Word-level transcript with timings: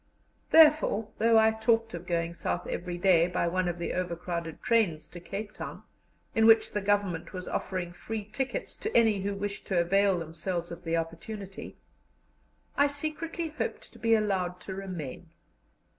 Therefore, 0.49 1.09
though 1.19 1.37
I 1.37 1.51
talked 1.51 1.93
of 1.93 2.07
going 2.07 2.33
South 2.33 2.65
every 2.65 2.97
day 2.97 3.27
by 3.27 3.47
one 3.47 3.67
of 3.67 3.77
the 3.77 3.93
overcrowded 3.93 4.63
trains 4.63 5.07
to 5.09 5.19
Cape 5.19 5.51
Town, 5.53 5.83
in 6.33 6.47
which 6.47 6.71
the 6.71 6.81
Government 6.81 7.33
was 7.33 7.47
offering 7.47 7.93
free 7.93 8.25
tickets 8.25 8.73
to 8.77 8.97
any 8.97 9.19
who 9.19 9.35
wished 9.35 9.67
to 9.67 9.79
avail 9.79 10.17
themselves 10.17 10.71
of 10.71 10.83
the 10.85 10.97
opportunity, 10.97 11.77
I 12.75 12.87
secretly 12.87 13.49
hoped 13.49 13.93
to 13.93 13.99
be 13.99 14.15
allowed 14.15 14.59
to 14.61 14.73
remain. 14.73 15.29